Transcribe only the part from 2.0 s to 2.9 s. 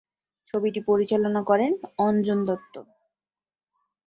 Anjan Dutta.